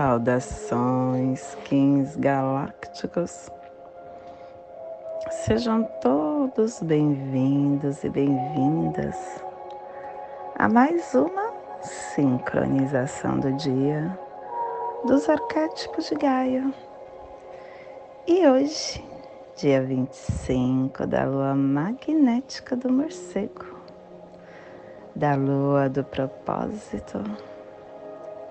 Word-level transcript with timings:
Saudações, 0.00 1.54
Kings 1.64 2.18
galácticos. 2.18 3.50
Sejam 5.44 5.82
todos 6.00 6.82
bem-vindos 6.82 8.02
e 8.02 8.08
bem-vindas 8.08 9.14
a 10.58 10.66
mais 10.70 11.14
uma 11.14 11.52
sincronização 11.82 13.40
do 13.40 13.52
dia 13.52 14.18
dos 15.06 15.28
arquétipos 15.28 16.08
de 16.08 16.14
Gaia. 16.14 16.72
E 18.26 18.48
hoje 18.48 19.04
dia 19.54 19.82
25 19.82 21.06
da 21.06 21.26
lua 21.26 21.54
magnética 21.54 22.74
do 22.74 22.90
morcego, 22.90 23.66
da 25.14 25.34
lua 25.34 25.90
do 25.90 26.02
propósito, 26.02 27.22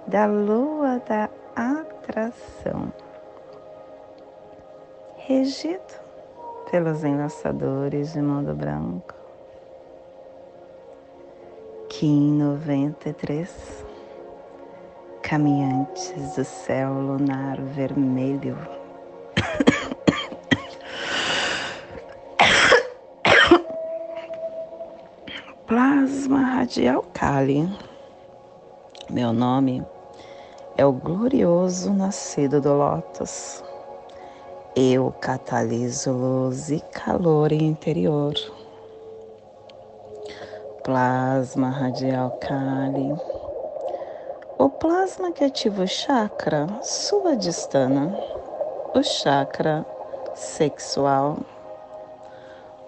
da 0.09 0.25
lua 0.25 0.99
da 1.07 1.29
atração, 1.55 2.91
regido 5.17 5.99
pelos 6.71 7.03
enlaçadores 7.03 8.13
de 8.13 8.21
mundo 8.21 8.55
branco. 8.55 9.13
Kim 11.89 12.39
93, 12.39 13.85
caminhantes 15.21 16.35
do 16.35 16.43
céu 16.43 16.91
lunar 16.91 17.61
vermelho 17.61 18.57
Plasma 25.67 26.39
Radial 26.39 27.03
Kali. 27.13 27.69
Meu 29.07 29.31
nome 29.31 29.85
é 30.79 30.85
o 30.85 30.93
glorioso 30.93 31.93
nascido 31.93 32.61
do 32.61 32.71
Lótus. 32.71 33.61
Eu 34.73 35.11
cataliso 35.19 36.09
luz 36.13 36.69
e 36.71 36.79
calor 36.79 37.51
interior. 37.51 38.33
Plasma 40.81 41.69
Radial 41.69 42.31
Kali. 42.39 43.13
O 44.57 44.69
plasma 44.69 45.33
que 45.33 45.43
ativa 45.43 45.83
o 45.83 45.87
chakra 45.87 46.65
sua 46.81 47.35
distana, 47.35 48.17
o 48.95 49.03
chakra 49.03 49.85
sexual, 50.33 51.39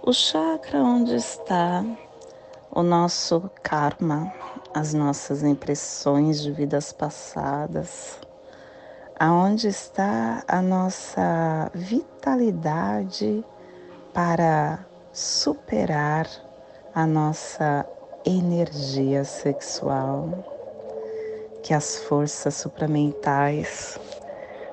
o 0.02 0.14
chakra 0.14 0.80
onde 0.82 1.16
está 1.16 1.84
o 2.74 2.82
nosso 2.82 3.52
karma, 3.62 4.32
as 4.74 4.94
nossas 4.94 5.44
impressões 5.44 6.42
de 6.42 6.52
vidas 6.52 6.94
passadas, 6.94 8.20
aonde 9.20 9.68
está 9.68 10.44
a 10.48 10.62
nossa 10.62 11.70
vitalidade 11.74 13.44
para 14.14 14.80
superar 15.12 16.28
a 16.96 17.06
nossa 17.06 17.86
energia 18.26 19.24
sexual, 19.24 20.30
que 21.64 21.74
as 21.74 21.98
forças 22.04 22.56
supramentais 22.56 24.00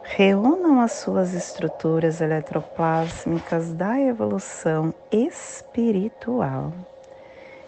reúnam 0.03 0.81
as 0.81 0.93
suas 0.93 1.35
estruturas 1.35 2.21
eletroplásmicas 2.21 3.73
da 3.73 4.01
evolução 4.01 4.95
espiritual 5.11 6.73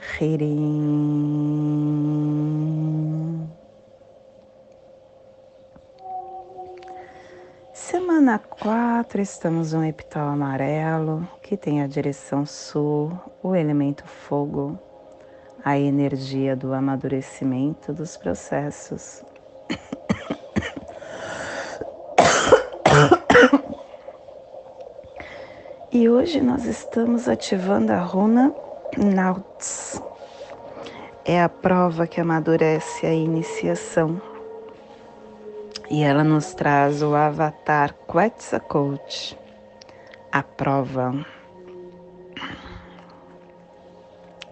Hirim. 0.00 1.88
Semana 7.72 8.38
4, 8.38 9.20
estamos 9.20 9.72
no 9.72 9.84
epital 9.84 10.28
amarelo, 10.28 11.28
que 11.42 11.56
tem 11.56 11.82
a 11.82 11.86
direção 11.86 12.46
sul, 12.46 13.12
o 13.42 13.54
elemento 13.54 14.06
fogo, 14.06 14.78
a 15.64 15.78
energia 15.78 16.54
do 16.54 16.72
amadurecimento 16.72 17.92
dos 17.92 18.16
processos. 18.16 19.24
E 25.90 26.06
hoje 26.06 26.42
nós 26.42 26.66
estamos 26.66 27.28
ativando 27.28 27.92
a 27.92 27.98
runa 27.98 28.54
Nauts. 28.96 30.02
É 31.24 31.42
a 31.42 31.48
prova 31.48 32.06
que 32.06 32.20
amadurece 32.20 33.06
a 33.06 33.12
iniciação. 33.12 34.20
E 35.90 36.02
ela 36.02 36.24
nos 36.24 36.54
traz 36.54 37.02
o 37.02 37.14
avatar 37.14 37.94
Quetzalcoatl, 38.10 39.34
a 40.32 40.42
prova. 40.42 41.26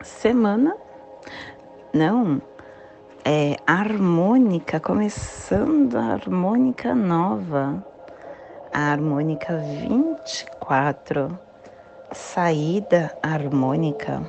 Semana, 0.03 0.77
não, 1.93 2.41
é 3.25 3.57
harmônica, 3.67 4.79
começando 4.79 5.97
a 5.97 6.13
harmônica 6.13 6.95
nova, 6.95 7.85
a 8.73 8.93
harmônica 8.93 9.59
24 9.59 11.46
saída 12.13 13.17
harmônica, 13.23 14.23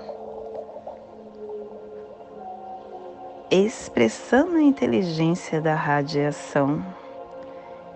expressando 3.52 4.56
a 4.56 4.62
inteligência 4.62 5.62
da 5.62 5.76
radiação. 5.76 6.84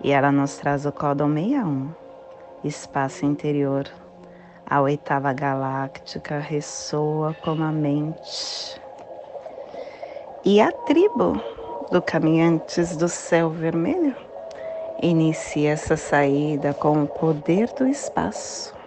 E 0.02 0.10
ela 0.10 0.32
nos 0.32 0.56
traz 0.56 0.86
o 0.86 0.92
códon 0.92 1.34
61, 1.34 1.90
espaço 2.64 3.24
interior. 3.24 3.88
A 4.68 4.80
oitava 4.80 5.32
galáctica 5.32 6.38
ressoa 6.38 7.36
como 7.42 7.62
a 7.62 7.72
mente. 7.72 8.80
E 10.44 10.60
a 10.60 10.72
tribo 10.72 11.40
do 11.90 12.00
Caminhantes 12.00 12.96
do 12.96 13.08
Céu 13.08 13.50
Vermelho 13.50 14.16
inicia 15.00 15.72
essa 15.72 15.96
saída 15.96 16.72
com 16.72 17.02
o 17.02 17.06
poder 17.06 17.68
do 17.74 17.86
espaço 17.86 18.81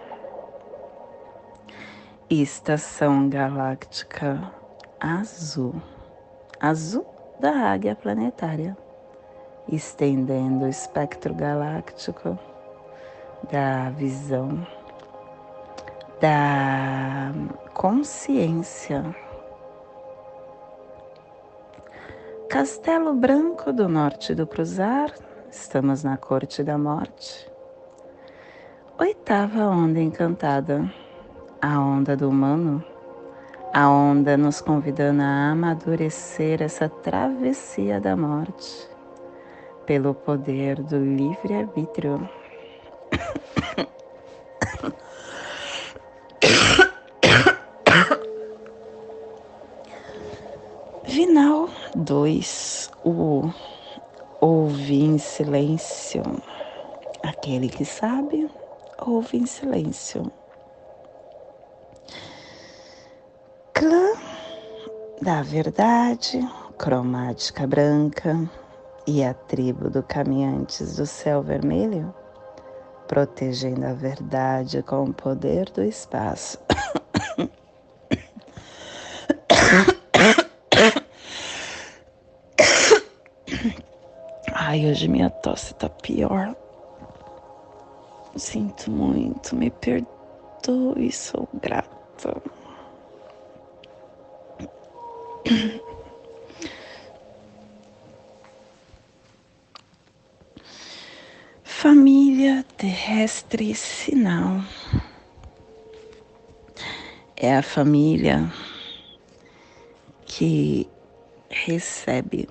Estação 2.28 3.28
Galáctica 3.28 4.50
Azul, 4.98 5.80
azul 6.58 7.06
da 7.38 7.52
águia 7.52 7.94
planetária, 7.94 8.76
estendendo 9.68 10.64
o 10.64 10.68
espectro 10.68 11.32
galáctico 11.32 12.36
da 13.48 13.90
visão, 13.90 14.66
da 16.20 17.30
consciência. 17.72 19.04
Castelo 22.50 23.14
Branco 23.14 23.72
do 23.72 23.88
Norte 23.88 24.34
do 24.34 24.48
Cruzar, 24.48 25.12
estamos 25.48 26.02
na 26.02 26.16
Corte 26.16 26.64
da 26.64 26.76
Morte. 26.76 27.48
Oitava 28.98 29.68
Onda 29.68 30.00
Encantada 30.00 30.92
a 31.60 31.80
onda 31.80 32.16
do 32.16 32.28
humano, 32.28 32.84
a 33.72 33.88
onda 33.90 34.36
nos 34.36 34.60
convidando 34.60 35.22
a 35.22 35.50
amadurecer 35.50 36.62
essa 36.62 36.88
travessia 36.88 38.00
da 38.00 38.16
morte 38.16 38.88
pelo 39.84 40.14
poder 40.14 40.82
do 40.82 40.98
livre-arbítrio. 40.98 42.28
Vinal 51.04 51.68
2. 51.94 52.90
O 53.04 53.50
ouve 54.40 55.02
em 55.02 55.18
silêncio. 55.18 56.22
Aquele 57.22 57.68
que 57.68 57.84
sabe, 57.84 58.50
ouve 58.98 59.38
em 59.38 59.46
silêncio. 59.46 60.30
Da 65.26 65.42
verdade, 65.42 66.38
cromática 66.78 67.66
branca 67.66 68.48
e 69.08 69.24
a 69.24 69.34
tribo 69.34 69.90
do 69.90 70.00
caminhantes 70.00 70.94
do 70.94 71.04
céu 71.04 71.42
vermelho, 71.42 72.14
protegendo 73.08 73.84
a 73.86 73.92
verdade 73.92 74.84
com 74.84 75.02
o 75.02 75.12
poder 75.12 75.68
do 75.70 75.82
espaço. 75.82 76.60
Ai, 84.54 84.86
hoje 84.88 85.08
minha 85.08 85.28
tosse 85.28 85.74
tá 85.74 85.88
pior. 85.88 86.54
Sinto 88.36 88.92
muito, 88.92 89.56
me 89.56 89.70
perdoe, 89.70 91.10
sou 91.10 91.48
grata. 91.60 92.40
Família 101.62 102.64
terrestre 103.26 103.74
sinal 103.74 104.62
é 107.36 107.56
a 107.56 107.62
família 107.62 108.48
que 110.24 110.88
recebe, 111.50 112.48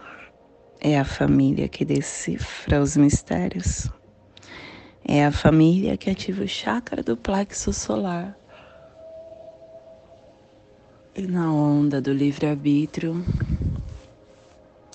é 0.81 0.99
a 0.99 1.05
família 1.05 1.69
que 1.69 1.85
decifra 1.85 2.81
os 2.81 2.97
mistérios, 2.97 3.89
é 5.07 5.25
a 5.25 5.31
família 5.31 5.95
que 5.95 6.09
ativa 6.09 6.43
o 6.43 6.47
chakra 6.47 7.01
do 7.01 7.15
plexo 7.15 7.71
solar. 7.71 8.37
E 11.15 11.21
na 11.21 11.53
onda 11.53 12.01
do 12.01 12.11
livre-arbítrio, 12.11 13.23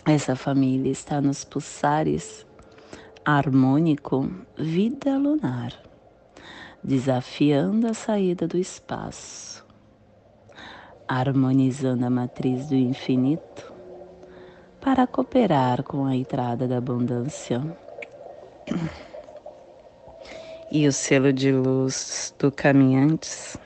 essa 0.04 0.36
família 0.36 0.92
está 0.92 1.22
nos 1.22 1.42
pulsares 1.42 2.44
harmônico 3.38 4.28
vida 4.58 5.16
lunar, 5.16 5.72
desafiando 6.82 7.86
a 7.86 7.94
saída 7.94 8.48
do 8.48 8.58
espaço, 8.58 9.64
harmonizando 11.06 12.06
a 12.06 12.10
matriz 12.10 12.66
do 12.66 12.74
infinito 12.74 13.72
para 14.80 15.06
cooperar 15.06 15.84
com 15.84 16.06
a 16.06 16.16
entrada 16.16 16.66
da 16.66 16.78
abundância. 16.78 17.62
E 20.72 20.88
o 20.88 20.92
selo 20.92 21.32
de 21.32 21.52
luz 21.52 22.34
do 22.36 22.50
Caminhantes 22.50 23.56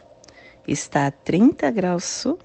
está 0.68 1.06
a 1.06 1.10
30 1.10 1.70
graus 1.70 2.04
sul 2.04 2.38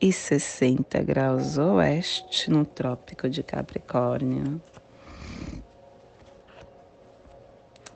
e 0.00 0.12
60 0.12 1.00
graus 1.02 1.58
oeste 1.58 2.50
no 2.50 2.64
Trópico 2.64 3.28
de 3.28 3.42
Capricórnio. 3.42 4.60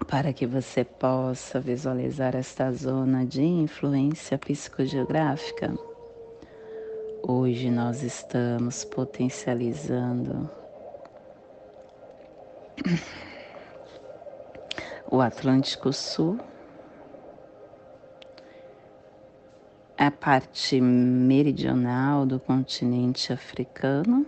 Para 0.05 0.33
que 0.33 0.47
você 0.47 0.85
possa 0.85 1.59
visualizar 1.59 2.37
esta 2.37 2.71
zona 2.73 3.25
de 3.25 3.43
influência 3.43 4.39
psicogeográfica. 4.39 5.75
Hoje 7.23 7.71
nós 7.71 8.03
estamos 8.03 8.85
potencializando 8.85 10.49
o 15.11 15.21
Atlântico 15.21 15.93
Sul, 15.93 16.39
a 19.97 20.11
parte 20.11 20.81
meridional 20.81 22.27
do 22.27 22.39
continente 22.39 23.33
africano 23.33 24.27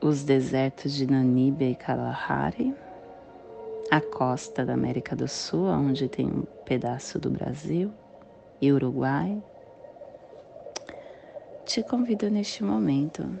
os 0.00 0.24
desertos 0.24 0.94
de 0.94 1.06
Namíbia 1.06 1.68
e 1.68 1.74
Kalahari, 1.74 2.74
a 3.90 4.00
costa 4.00 4.64
da 4.64 4.72
América 4.72 5.14
do 5.14 5.28
Sul, 5.28 5.66
onde 5.66 6.08
tem 6.08 6.26
um 6.26 6.44
pedaço 6.64 7.18
do 7.18 7.28
Brasil 7.28 7.92
e 8.60 8.72
Uruguai. 8.72 9.42
Te 11.66 11.82
convido 11.82 12.30
neste 12.30 12.64
momento 12.64 13.38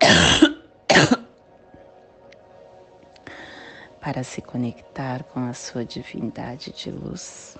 para 4.00 4.22
se 4.22 4.40
conectar 4.40 5.24
com 5.24 5.40
a 5.40 5.52
sua 5.52 5.84
divindade 5.84 6.72
de 6.72 6.90
luz. 6.90 7.58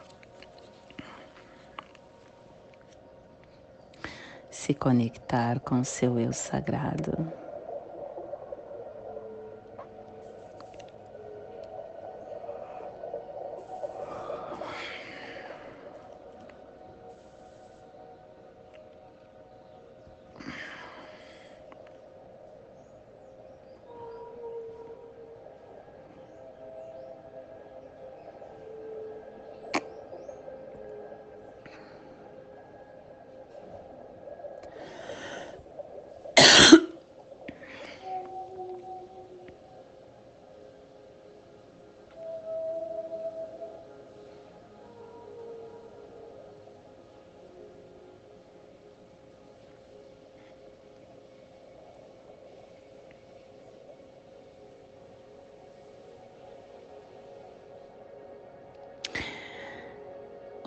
Se 4.51 4.73
conectar 4.73 5.61
com 5.61 5.85
seu 5.85 6.19
eu 6.19 6.33
sagrado. 6.33 7.48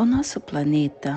O 0.02 0.06
nosso 0.06 0.42
planeta 0.42 1.16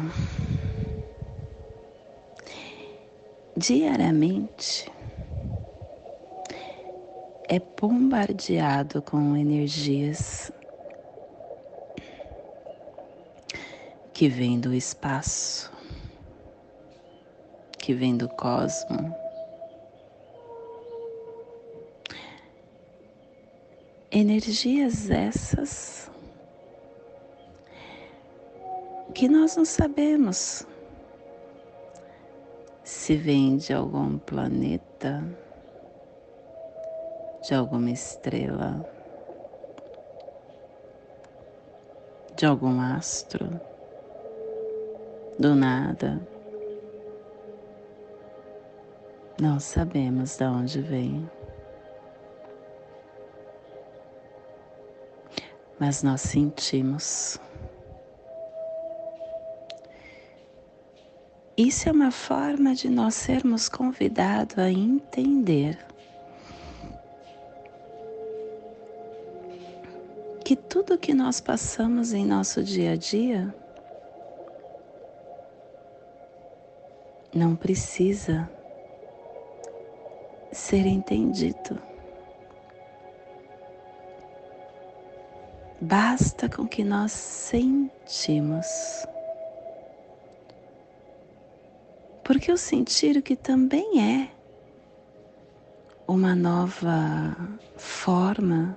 diariamente 3.56 4.92
é 7.48 7.58
bombardeado 7.58 9.00
com 9.00 9.34
energias 9.38 10.52
que 14.12 14.28
vêm 14.28 14.60
do 14.60 14.74
espaço, 14.74 15.72
que 17.78 17.94
vêm 17.94 18.18
do 18.18 18.28
cosmo. 18.28 19.16
Energias 24.12 25.08
essas 25.08 26.10
que 29.24 29.28
nós 29.30 29.56
não 29.56 29.64
sabemos 29.64 30.66
se 32.82 33.16
vem 33.16 33.56
de 33.56 33.72
algum 33.72 34.18
planeta, 34.18 35.24
de 37.42 37.54
alguma 37.54 37.90
estrela, 37.90 38.86
de 42.36 42.44
algum 42.44 42.78
astro, 42.78 43.48
do 45.38 45.54
nada. 45.54 46.20
Não 49.40 49.58
sabemos 49.58 50.36
de 50.36 50.44
onde 50.44 50.82
vem. 50.82 51.30
Mas 55.80 56.02
nós 56.02 56.20
sentimos. 56.20 57.40
Isso 61.64 61.88
é 61.88 61.92
uma 61.92 62.10
forma 62.10 62.74
de 62.74 62.90
nós 62.90 63.14
sermos 63.14 63.70
convidados 63.70 64.58
a 64.58 64.70
entender 64.70 65.78
que 70.44 70.54
tudo 70.54 70.98
que 70.98 71.14
nós 71.14 71.40
passamos 71.40 72.12
em 72.12 72.26
nosso 72.26 72.62
dia 72.62 72.92
a 72.92 72.96
dia 72.96 73.54
não 77.34 77.56
precisa 77.56 78.46
ser 80.52 80.84
entendido. 80.84 81.80
Basta 85.80 86.46
com 86.46 86.68
que 86.68 86.84
nós 86.84 87.10
sentimos 87.12 88.66
Porque 92.24 92.50
eu 92.50 92.56
sentir 92.56 93.20
que 93.22 93.36
também 93.36 94.02
é 94.02 94.30
uma 96.08 96.34
nova 96.34 97.36
forma 97.76 98.76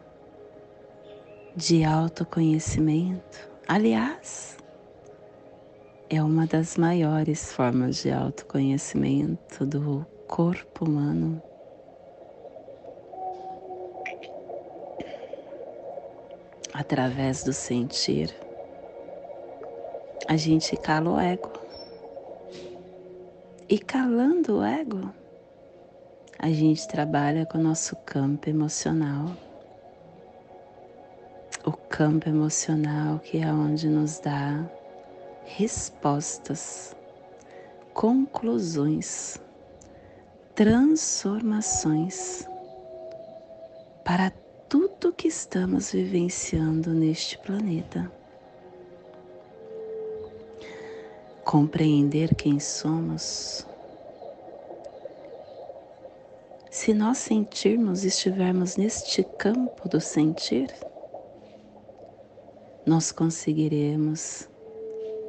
de 1.55 1.83
autoconhecimento. 1.83 3.49
Aliás, 3.67 4.57
é 6.09 6.21
uma 6.21 6.45
das 6.45 6.77
maiores 6.77 7.51
formas 7.51 8.01
de 8.01 8.11
autoconhecimento 8.11 9.65
do 9.65 10.05
corpo 10.27 10.85
humano. 10.85 11.41
Através 16.73 17.43
do 17.43 17.53
sentir, 17.53 18.33
a 20.27 20.37
gente 20.37 20.75
cala 20.77 21.09
o 21.09 21.19
ego. 21.19 21.56
E 23.69 23.77
calando 23.77 24.59
o 24.59 24.63
ego, 24.63 25.13
a 26.39 26.49
gente 26.49 26.87
trabalha 26.87 27.45
com 27.45 27.57
o 27.57 27.61
nosso 27.61 27.97
campo 27.97 28.49
emocional. 28.49 29.35
O 31.65 31.73
campo 31.73 32.29
emocional 32.29 33.19
que 33.19 33.39
é 33.39 33.51
onde 33.51 33.89
nos 33.89 34.19
dá 34.19 34.65
respostas, 35.43 36.95
conclusões, 37.93 39.37
transformações 40.55 42.47
para 44.05 44.31
tudo 44.69 45.11
que 45.11 45.27
estamos 45.27 45.91
vivenciando 45.91 46.93
neste 46.93 47.37
planeta. 47.39 48.09
Compreender 51.47 52.35
quem 52.35 52.59
somos, 52.59 53.65
se 56.69 56.93
nós 56.93 57.19
sentirmos 57.19 58.03
e 58.03 58.09
estivermos 58.09 58.75
neste 58.75 59.23
campo 59.23 59.87
do 59.87 60.01
sentir, 60.01 60.67
nós 62.85 63.13
conseguiremos 63.13 64.49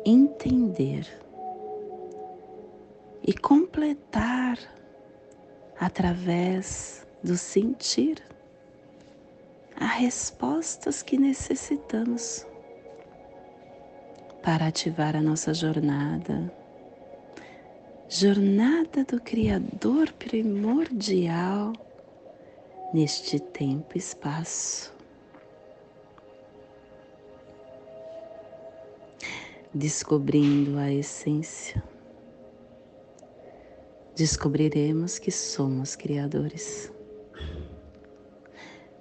entender 0.04 1.06
e 3.22 3.32
completar 3.32 4.58
através 5.78 7.06
do 7.22 7.36
sentir 7.36 8.20
as 9.76 9.92
respostas 9.92 11.00
que 11.00 11.16
necessitamos 11.16 12.44
para 14.48 14.68
ativar 14.68 15.14
a 15.14 15.20
nossa 15.20 15.52
jornada. 15.52 16.50
Jornada 18.08 19.04
do 19.04 19.20
Criador 19.20 20.10
primordial 20.12 21.74
neste 22.94 23.38
tempo 23.38 23.88
e 23.94 23.98
espaço. 23.98 24.90
Descobrindo 29.74 30.78
a 30.78 30.90
essência, 30.90 31.84
descobriremos 34.16 35.18
que 35.18 35.30
somos 35.30 35.94
criadores. 35.94 36.90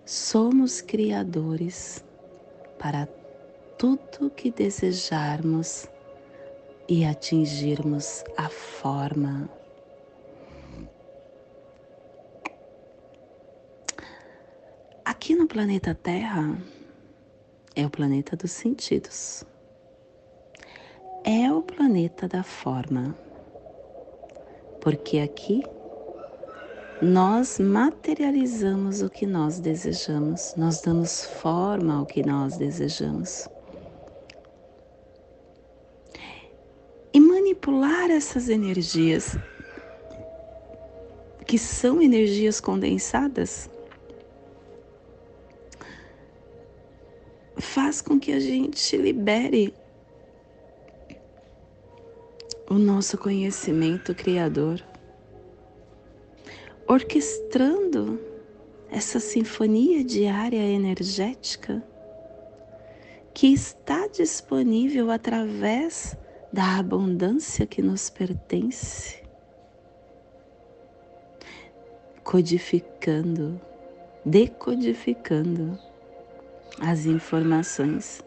Somos 0.04 0.82
criadores 0.82 2.04
para 2.78 3.08
tudo 3.78 4.32
que 4.36 4.50
desejarmos 4.50 5.88
e 6.90 7.06
atingirmos 7.06 8.24
a 8.36 8.50
forma. 8.50 9.48
Aqui 15.06 15.36
no 15.36 15.48
planeta 15.48 15.94
Terra 15.94 16.58
é 17.76 17.86
o 17.86 17.90
planeta 17.90 18.36
dos 18.36 18.52
sentidos, 18.52 19.46
é 21.24 21.52
o 21.52 21.62
planeta 21.62 22.28
da 22.28 22.44
forma, 22.44 23.16
porque 24.82 25.20
aqui 25.20 25.64
nós 27.02 27.60
materializamos 27.60 29.04
o 29.04 29.10
que 29.10 29.28
nós 29.28 29.60
desejamos, 29.60 30.56
nós 30.58 30.82
damos 30.82 31.26
forma 31.26 32.00
ao 32.00 32.06
que 32.08 32.26
nós 32.26 32.58
desejamos. 32.58 33.48
Manipular 37.58 38.12
essas 38.12 38.50
energias, 38.50 39.36
que 41.46 41.58
são 41.58 42.02
energias 42.02 42.60
condensadas, 42.60 43.70
faz 47.58 48.02
com 48.02 48.20
que 48.20 48.32
a 48.32 48.40
gente 48.40 48.96
libere 48.98 49.74
o 52.70 52.76
nosso 52.76 53.18
conhecimento 53.18 54.14
criador, 54.14 54.84
orquestrando 56.88 58.20
essa 58.90 59.20
sinfonia 59.20 60.04
diária 60.04 60.62
energética 60.62 61.84
que 63.34 63.54
está 63.54 64.08
disponível 64.08 65.12
através 65.12 66.18
da 66.58 66.80
abundância 66.80 67.68
que 67.68 67.84
nos 67.84 68.10
pertence, 68.10 69.22
codificando, 72.24 73.62
decodificando 74.26 75.78
as 76.82 77.06
informações, 77.06 78.24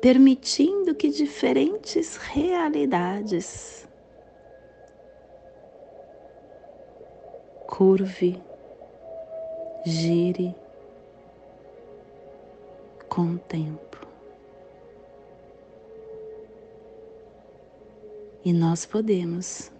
permitindo 0.00 0.96
que 0.96 1.08
diferentes 1.08 2.16
realidades 2.16 3.86
curve, 7.68 8.42
gire 9.86 10.56
com 13.08 13.36
E 18.44 18.52
nós 18.52 18.84
podemos. 18.84 19.70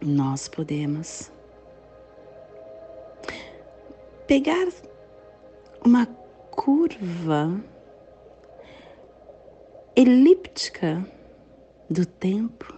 nós 0.00 0.48
podemos 0.48 1.30
pegar 4.26 4.68
uma 5.84 6.06
curva 6.50 7.60
elíptica 9.96 11.04
do 11.90 12.06
tempo 12.06 12.72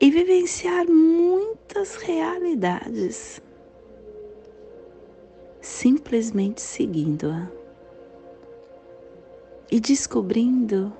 e 0.00 0.10
vivenciar 0.10 0.86
muitas 0.86 1.96
realidades 1.96 3.40
simplesmente 5.82 6.60
seguindo-a 6.60 7.50
e 9.68 9.80
descobrindo 9.80 10.92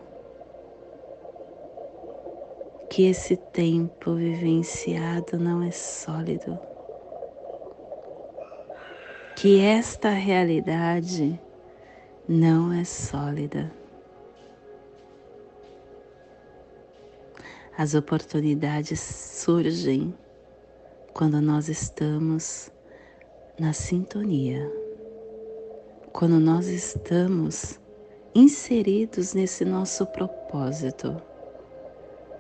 que 2.91 3.05
esse 3.05 3.37
tempo 3.37 4.17
vivenciado 4.17 5.39
não 5.39 5.63
é 5.63 5.71
sólido, 5.71 6.59
que 9.37 9.61
esta 9.61 10.09
realidade 10.09 11.41
não 12.29 12.73
é 12.73 12.83
sólida. 12.83 13.73
As 17.79 17.95
oportunidades 17.95 18.99
surgem 18.99 20.13
quando 21.15 21.41
nós 21.41 21.69
estamos 21.69 22.72
na 23.59 23.73
sintonia. 23.73 24.71
Quando 26.13 26.39
nós 26.39 26.67
estamos 26.67 27.79
inseridos 28.35 29.35
nesse 29.35 29.65
nosso 29.65 30.07
propósito, 30.07 31.21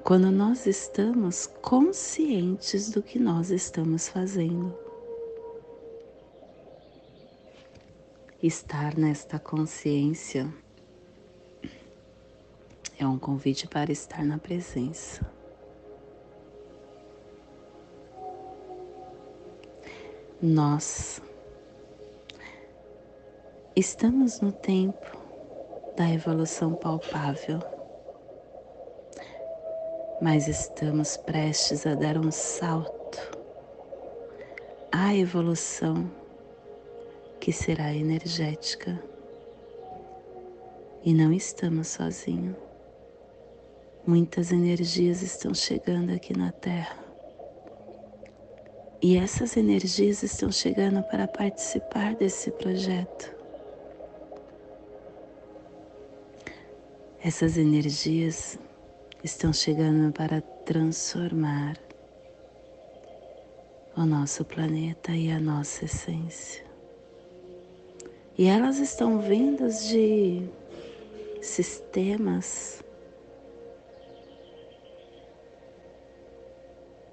quando 0.02 0.30
nós 0.30 0.66
estamos 0.66 1.46
conscientes 1.46 2.90
do 2.90 3.02
que 3.02 3.18
nós 3.18 3.50
estamos 3.50 4.08
fazendo. 4.08 4.74
Estar 8.42 8.96
nesta 8.96 9.38
consciência 9.38 10.52
é 12.98 13.06
um 13.06 13.18
convite 13.18 13.68
para 13.68 13.92
estar 13.92 14.24
na 14.24 14.38
presença. 14.38 15.41
Nós 20.42 21.22
Estamos 23.74 24.42
no 24.42 24.52
tempo 24.52 25.16
da 25.96 26.06
evolução 26.10 26.74
palpável, 26.74 27.58
mas 30.20 30.46
estamos 30.46 31.16
prestes 31.16 31.86
a 31.86 31.94
dar 31.94 32.18
um 32.18 32.30
salto 32.30 33.38
à 34.92 35.14
evolução 35.14 36.10
que 37.40 37.50
será 37.50 37.94
energética. 37.94 39.02
E 41.02 41.14
não 41.14 41.32
estamos 41.32 41.88
sozinhos. 41.88 42.56
Muitas 44.06 44.52
energias 44.52 45.22
estão 45.22 45.54
chegando 45.54 46.12
aqui 46.12 46.36
na 46.36 46.52
Terra. 46.52 47.01
E 49.04 49.16
essas 49.16 49.56
energias 49.56 50.22
estão 50.22 50.52
chegando 50.52 51.02
para 51.02 51.26
participar 51.26 52.14
desse 52.14 52.52
projeto. 52.52 53.34
Essas 57.20 57.58
energias 57.58 58.56
estão 59.24 59.52
chegando 59.52 60.12
para 60.12 60.40
transformar 60.40 61.76
o 63.96 64.06
nosso 64.06 64.44
planeta 64.44 65.10
e 65.10 65.32
a 65.32 65.40
nossa 65.40 65.84
essência. 65.84 66.64
E 68.38 68.46
elas 68.46 68.78
estão 68.78 69.18
vindas 69.18 69.88
de 69.88 70.48
sistemas 71.40 72.84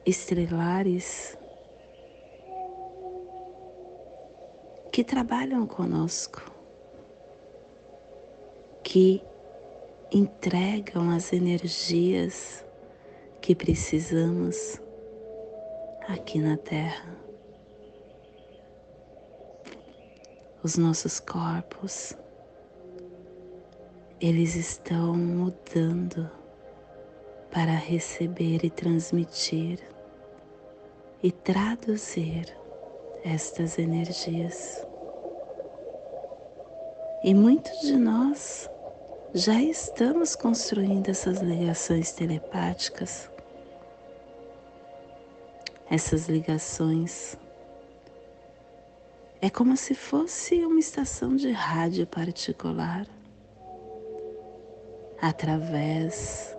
estrelares 0.05 1.38
que 5.00 5.03
trabalham 5.06 5.65
conosco, 5.65 6.51
que 8.84 9.24
entregam 10.12 11.10
as 11.10 11.32
energias 11.32 12.65
que 13.39 13.56
precisamos 13.56 14.77
aqui 16.06 16.39
na 16.39 16.58
Terra. 16.58 17.18
Os 20.63 20.75
nossos 20.75 21.22
corpos, 21.22 22.13
eles 24.20 24.53
estão 24.58 25.15
mudando 25.15 26.29
para 27.50 27.72
receber 27.72 28.65
e 28.65 28.70
transmitir 28.70 29.79
e 31.24 31.31
traduzir 31.31 32.53
estas 33.24 33.77
energias. 33.77 34.88
E 37.22 37.34
muitos 37.34 37.82
de 37.82 37.98
nós 37.98 38.70
já 39.34 39.62
estamos 39.62 40.38
construindo 40.38 41.10
essas 41.10 41.40
ligações 41.40 42.14
telepáticas, 42.14 43.29
essas 45.92 46.29
ligações. 46.29 47.38
É 49.42 49.50
como 49.50 49.75
se 49.75 49.94
fosse 49.94 50.64
uma 50.64 50.79
estação 50.79 51.36
de 51.36 51.51
rádio 51.51 52.08
particular, 52.08 53.05
através 55.22 56.55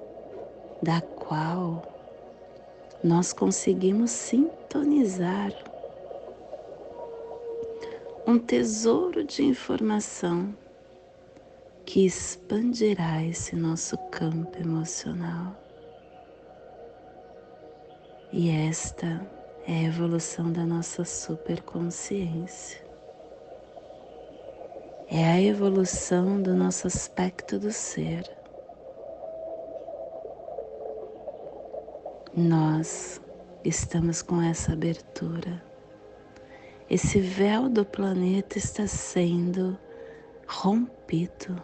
da 0.83 1.01
qual 1.01 1.83
nós 3.03 3.33
conseguimos 3.33 4.11
sintonizar 4.11 5.55
um 8.31 8.39
tesouro 8.39 9.25
de 9.25 9.43
informação 9.43 10.57
que 11.85 12.07
expandirá 12.07 13.25
esse 13.25 13.57
nosso 13.57 13.99
campo 14.09 14.57
emocional. 14.57 15.57
E 18.33 18.49
esta 18.51 19.29
é 19.67 19.73
a 19.73 19.83
evolução 19.83 20.53
da 20.53 20.65
nossa 20.65 21.05
superconsciência. 21.05 22.81
É 25.09 25.25
a 25.25 25.43
evolução 25.43 26.41
do 26.41 26.55
nosso 26.55 26.87
aspecto 26.87 27.59
do 27.59 27.73
ser. 27.73 28.31
Nós 32.33 33.21
estamos 33.65 34.23
com 34.23 34.41
essa 34.41 34.73
abertura. 34.73 35.70
Esse 36.91 37.21
véu 37.21 37.69
do 37.69 37.85
planeta 37.85 38.59
está 38.59 38.85
sendo 38.85 39.79
rompido. 40.45 41.63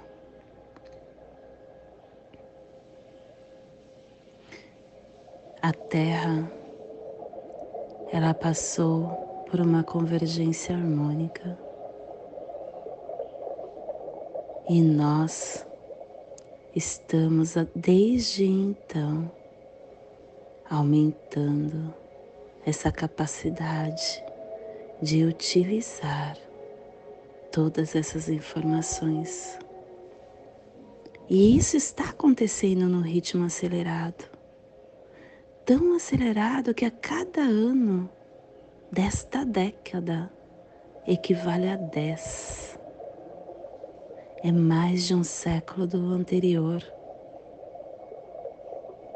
A 5.60 5.72
Terra, 5.72 6.48
ela 8.12 8.32
passou 8.34 9.08
por 9.50 9.60
uma 9.60 9.82
convergência 9.82 10.76
harmônica. 10.76 11.58
E 14.68 14.80
nós 14.80 15.66
estamos 16.72 17.54
desde 17.74 18.44
então 18.44 19.28
aumentando 20.70 21.92
essa 22.64 22.92
capacidade 22.92 24.24
de 25.02 25.24
utilizar 25.24 26.36
todas 27.52 27.94
essas 27.94 28.28
informações. 28.28 29.58
E 31.28 31.56
isso 31.56 31.76
está 31.76 32.10
acontecendo 32.10 32.88
no 32.88 33.00
ritmo 33.00 33.44
acelerado 33.44 34.36
tão 35.66 35.96
acelerado 35.96 36.72
que 36.72 36.84
a 36.84 36.90
cada 36.92 37.40
ano 37.40 38.08
desta 38.92 39.44
década 39.44 40.30
equivale 41.08 41.68
a 41.68 41.76
dez. 41.76 42.78
É 44.44 44.52
mais 44.52 45.08
de 45.08 45.14
um 45.14 45.24
século 45.24 45.84
do 45.84 45.98
anterior. 46.12 46.80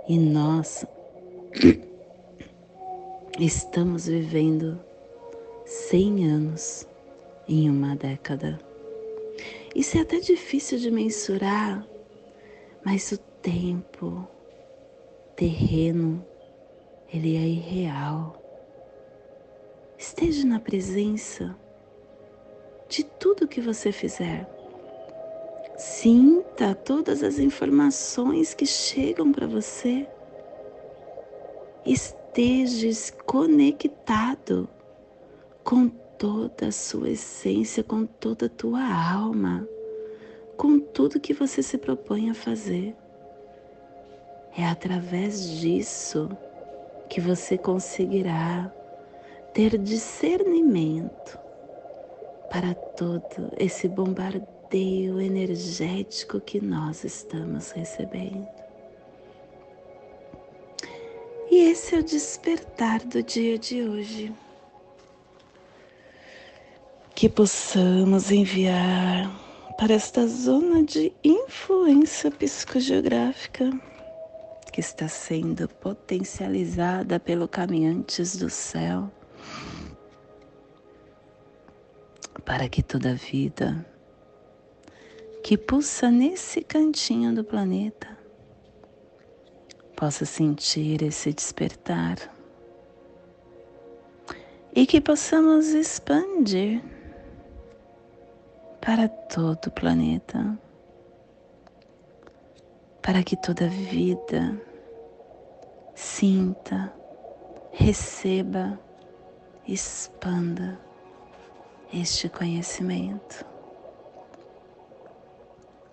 E 0.09 0.19
nós 0.19 0.85
estamos 3.39 4.09
vivendo 4.09 4.81
cem 5.71 6.29
anos 6.29 6.85
em 7.47 7.71
uma 7.71 7.95
década. 7.95 8.59
Isso 9.73 9.97
é 9.97 10.01
até 10.01 10.19
difícil 10.19 10.79
de 10.79 10.91
mensurar, 10.91 11.87
mas 12.85 13.13
o 13.13 13.19
tempo, 13.41 14.27
terreno, 15.37 16.27
ele 17.15 17.37
é 17.37 17.47
irreal. 17.47 18.43
Esteja 19.97 20.45
na 20.45 20.59
presença 20.59 21.57
de 22.89 23.05
tudo 23.05 23.47
que 23.47 23.61
você 23.61 23.93
fizer. 23.93 24.49
Sinta 25.77 26.75
todas 26.75 27.23
as 27.23 27.39
informações 27.39 28.55
que 28.55 28.67
chegam 28.67 29.31
para 29.31 29.47
você. 29.47 30.05
Esteja 31.87 32.89
conectado 33.25 34.69
com 35.65 35.89
toda 35.89 36.69
a 36.69 36.73
sua 36.73 37.11
essência, 37.11 37.83
com 37.83 38.07
toda 38.07 38.47
a 38.47 38.49
tua 38.49 38.83
alma, 38.83 39.67
com 40.57 40.79
tudo 40.79 41.21
que 41.21 41.33
você 41.33 41.63
se 41.63 41.79
propõe 41.79 42.31
a 42.31 42.35
fazer. 42.35 42.95
É 44.57 44.67
através 44.67 45.59
disso 45.59 46.29
que 47.09 47.21
você 47.21 47.57
conseguirá 47.57 48.73
ter 49.55 49.79
discernimento 49.79 51.39
para 52.51 52.75
todo 52.75 53.53
esse 53.59 53.89
bombardeio 53.89 55.21
energético 55.21 56.41
que 56.41 56.61
nós 56.61 57.05
estamos 57.05 57.71
recebendo. 57.71 58.47
E 61.51 61.71
esse 61.71 61.95
é 61.95 61.99
o 61.99 62.03
despertar 62.03 63.01
do 63.01 63.23
dia 63.23 63.59
de 63.59 63.83
hoje. 63.83 64.33
Que 67.21 67.29
possamos 67.29 68.31
enviar 68.31 69.31
para 69.77 69.93
esta 69.93 70.27
zona 70.27 70.83
de 70.83 71.13
influência 71.23 72.31
psicogeográfica 72.31 73.71
que 74.73 74.81
está 74.81 75.07
sendo 75.07 75.69
potencializada 75.69 77.21
pelo 77.21 77.47
Caminhantes 77.47 78.39
do 78.39 78.49
Céu, 78.49 79.11
para 82.43 82.71
que 82.71 82.83
toda 82.83 83.15
vida 83.15 83.85
que 85.45 85.59
pulsa 85.59 86.11
nesse 86.11 86.63
cantinho 86.63 87.35
do 87.35 87.45
planeta 87.45 88.17
possa 89.95 90.25
sentir 90.25 91.03
esse 91.03 91.35
despertar 91.35 92.17
e 94.75 94.87
que 94.87 95.03
possamos 95.03 95.67
expandir 95.75 96.83
para 98.81 99.09
todo 99.09 99.67
o 99.67 99.71
planeta, 99.71 100.59
para 103.03 103.23
que 103.23 103.37
toda 103.37 103.69
vida 103.69 104.61
sinta, 105.95 106.93
receba, 107.73 108.79
expanda 109.67 110.81
este 111.93 112.29
conhecimento. 112.29 113.45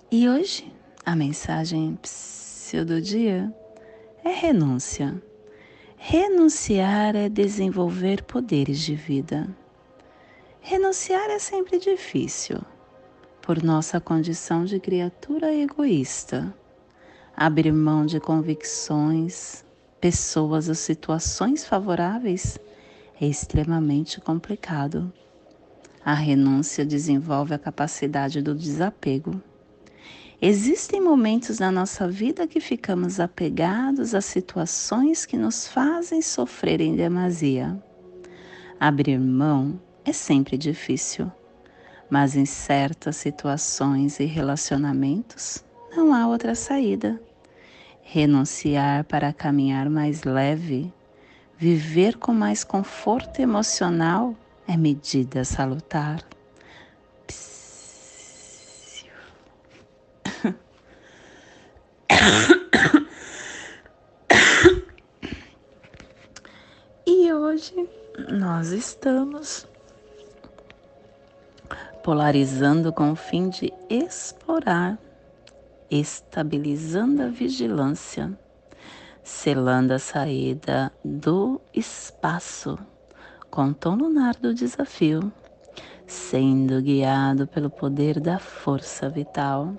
E 0.10 0.30
hoje 0.30 0.74
a 1.06 1.16
mensagem 1.16 2.00
do 2.86 3.02
dia 3.02 3.54
é 4.24 4.30
renúncia. 4.30 5.22
Renunciar 5.98 7.16
é 7.16 7.28
desenvolver 7.28 8.24
poderes 8.24 8.80
de 8.80 8.96
vida. 8.96 9.48
Renunciar 10.62 11.30
é 11.30 11.40
sempre 11.40 11.80
difícil, 11.80 12.60
por 13.48 13.64
nossa 13.64 14.02
condição 14.02 14.66
de 14.66 14.78
criatura 14.78 15.56
egoísta. 15.56 16.54
Abrir 17.34 17.72
mão 17.72 18.06
de 18.06 18.20
convicções, 18.20 19.64
pessoas 20.02 20.68
ou 20.68 20.76
situações 20.76 21.66
favoráveis 21.66 22.60
é 23.22 23.26
extremamente 23.26 24.20
complicado. 24.20 25.14
A 26.04 26.14
renúncia 26.14 26.86
desenvolve 26.86 27.54
a 27.54 27.58
capacidade 27.58 28.42
do 28.42 28.54
desapego. 28.54 29.42
Existem 30.42 31.00
momentos 31.00 31.58
na 31.58 31.72
nossa 31.72 32.06
vida 32.06 32.46
que 32.48 32.60
ficamos 32.60 33.18
apegados 33.18 34.14
a 34.14 34.20
situações 34.20 35.26
que 35.26 35.38
nos 35.38 35.66
fazem 35.66 36.22
sofrer 36.22 36.82
em 36.82 36.98
demasia. 36.98 37.82
Abrir 38.78 39.18
mão 39.18 39.80
é 40.04 40.12
sempre 40.12 40.58
difícil, 40.58 41.32
mas 42.10 42.36
em 42.36 42.46
certas 42.46 43.18
situações 43.18 44.20
e 44.20 44.26
relacionamentos 44.26 45.64
não 45.96 46.14
há 46.14 46.28
outra 46.28 46.56
saída. 46.56 47.20
Renunciar 48.02 49.04
para 49.04 49.34
caminhar 49.34 49.90
mais 49.90 50.24
leve, 50.24 50.94
viver 51.58 52.18
com 52.18 52.34
mais 52.34 52.64
conforto 52.64 53.42
emocional 53.42 54.36
é 54.68 54.78
medida 54.78 55.44
salutar. 55.44 56.24
E 67.10 67.32
hoje 67.32 67.90
nós 68.30 68.72
estamos 68.72 69.66
polarizando 72.08 72.94
com 72.94 73.12
o 73.12 73.16
fim 73.18 73.50
de 73.50 73.74
explorar, 73.90 74.98
estabilizando 75.92 77.22
a 77.22 77.28
vigilância, 77.28 78.32
selando 79.22 79.94
a 79.94 80.00
saída 80.00 80.90
do 81.04 81.60
espaço 81.74 82.80
com 83.52 83.74
tom 83.74 83.96
lunar 83.96 84.36
do 84.36 84.54
desafio, 84.54 85.30
sendo 86.06 86.82
guiado 86.82 87.46
pelo 87.46 87.70
poder 87.70 88.22
da 88.22 88.40
força 88.40 89.10
vital. 89.10 89.76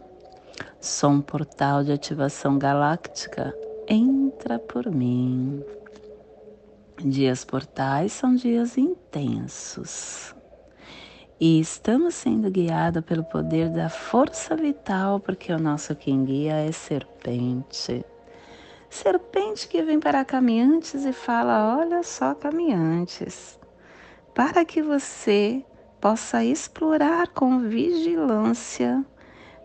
Sou 0.78 1.08
um 1.08 1.22
portal 1.22 1.82
de 1.82 1.92
ativação 1.92 2.58
galáctica. 2.58 3.54
Entra 3.88 4.58
por 4.58 4.90
mim. 4.90 5.64
Dias 7.02 7.42
portais 7.42 8.12
são 8.12 8.34
dias 8.34 8.76
intensos 8.76 10.36
e 11.40 11.60
estamos 11.60 12.16
sendo 12.16 12.50
guiados 12.50 13.04
pelo 13.04 13.22
poder 13.22 13.68
da 13.70 13.88
força 13.88 14.56
vital, 14.56 15.20
porque 15.20 15.52
o 15.52 15.58
nosso 15.58 15.94
quem 15.94 16.24
guia 16.24 16.54
é 16.54 16.72
serpente. 16.72 18.04
Serpente 18.90 19.68
que 19.68 19.80
vem 19.82 20.00
para 20.00 20.24
caminhantes 20.24 21.04
e 21.04 21.12
fala: 21.12 21.78
Olha 21.78 22.02
só, 22.02 22.34
caminhantes, 22.34 23.58
para 24.34 24.64
que 24.64 24.82
você 24.82 25.64
possa 26.00 26.44
explorar 26.44 27.28
com 27.28 27.60
vigilância, 27.60 29.04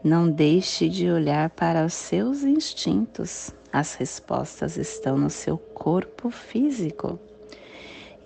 não 0.03 0.29
deixe 0.29 0.87
de 0.87 1.09
olhar 1.09 1.49
para 1.49 1.85
os 1.85 1.93
seus 1.93 2.43
instintos. 2.43 3.51
As 3.71 3.95
respostas 3.95 4.77
estão 4.77 5.17
no 5.17 5.31
seu 5.31 5.57
corpo 5.57 6.29
físico. 6.29 7.19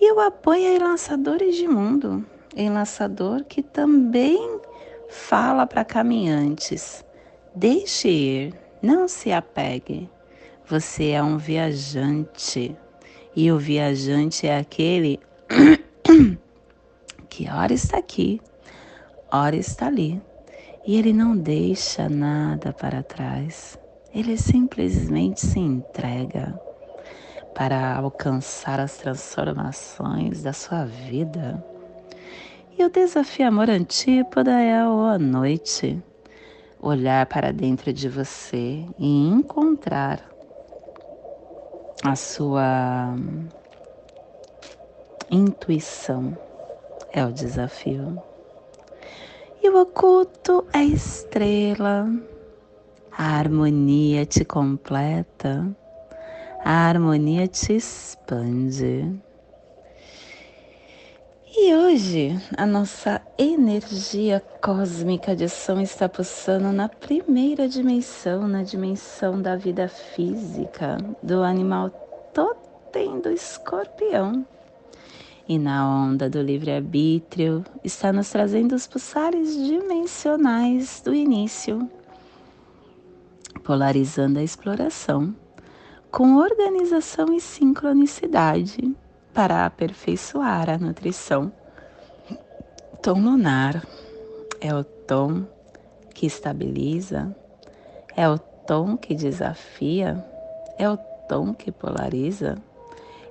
E 0.02 0.12
o 0.12 0.20
apoio 0.20 0.68
em 0.68 0.78
lançadores 0.78 1.56
de 1.56 1.68
mundo 1.68 2.26
enlaçador 2.58 3.44
que 3.46 3.62
também 3.62 4.60
fala 5.10 5.66
para 5.66 5.86
caminhantes: 5.86 7.06
deixe 7.56 8.10
ir, 8.10 8.54
não 8.82 9.08
se 9.08 9.32
apegue. 9.32 10.10
Você 10.68 11.12
é 11.12 11.24
um 11.24 11.38
viajante 11.38 12.76
e 13.36 13.52
o 13.52 13.58
viajante 13.58 14.48
é 14.48 14.58
aquele 14.58 15.20
que 17.30 17.50
ora 17.50 17.74
está 17.74 17.98
aqui, 17.98 18.42
ora 19.32 19.56
está 19.56 19.88
ali 19.88 20.22
e 20.86 20.98
ele 20.98 21.14
não 21.14 21.38
deixa 21.38 22.10
nada 22.10 22.74
para 22.74 23.04
trás. 23.04 23.78
Ele 24.14 24.38
simplesmente 24.38 25.46
se 25.46 25.60
entrega 25.60 26.60
para 27.54 27.96
alcançar 27.96 28.80
as 28.80 28.98
transformações 28.98 30.44
da 30.44 30.54
sua 30.54 30.86
vida. 30.86 31.64
E 32.80 32.86
o 32.86 32.92
desafio 32.92 33.48
amor 33.48 33.72
antípoda 33.72 34.52
é 34.52 34.78
a 34.78 35.18
noite. 35.18 36.00
Olhar 36.80 37.26
para 37.26 37.52
dentro 37.52 37.92
de 37.92 38.08
você 38.08 38.86
e 39.00 39.28
encontrar 39.28 40.24
a 42.04 42.16
sua 42.16 43.16
intuição 45.32 46.38
é 47.12 47.26
o 47.26 47.32
desafio. 47.32 48.22
E 49.64 49.70
o 49.72 49.82
oculto 49.82 50.64
é 50.72 50.84
estrela. 50.84 52.08
A 53.12 53.40
harmonia 53.40 54.24
te 54.24 54.46
completa. 54.46 55.68
A 56.64 56.88
harmonia 56.88 57.48
te 57.48 57.74
expande. 57.76 59.20
E 61.60 61.74
hoje 61.74 62.40
a 62.56 62.68
nossa 62.68 63.20
energia 63.36 64.40
cósmica 64.62 65.36
de 65.36 65.50
som 65.50 65.82
está 65.82 66.08
pulsando 66.08 66.72
na 66.72 66.88
primeira 66.88 67.68
dimensão, 67.68 68.48
na 68.48 68.62
dimensão 68.62 69.42
da 69.42 69.56
vida 69.56 69.88
física, 69.88 71.00
do 71.24 71.42
animal 71.42 71.90
totem 72.32 73.20
do 73.22 73.32
escorpião. 73.32 74.46
E 75.50 75.58
na 75.58 75.84
onda 75.84 76.30
do 76.30 76.40
livre-arbítrio 76.44 77.66
está 77.84 78.14
nos 78.14 78.30
trazendo 78.30 78.76
os 78.76 78.86
pulsares 78.86 79.56
dimensionais 79.56 81.02
do 81.04 81.12
início, 81.12 81.90
polarizando 83.64 84.38
a 84.38 84.44
exploração 84.44 85.36
com 86.12 86.36
organização 86.36 87.34
e 87.34 87.42
sincronicidade 87.42 88.96
para 89.38 89.68
aperfeiçoar 89.68 90.68
a 90.68 90.80
nutrição. 90.80 91.52
Tom 93.04 93.22
lunar 93.22 93.86
é 94.60 94.74
o 94.74 94.84
tom 94.84 95.46
que 96.12 96.26
estabiliza, 96.26 97.36
é 98.16 98.28
o 98.28 98.40
tom 98.40 98.98
que 98.98 99.14
desafia, 99.14 100.26
é 100.80 100.90
o 100.90 100.98
tom 101.30 101.54
que 101.54 101.72
polariza, 101.72 102.58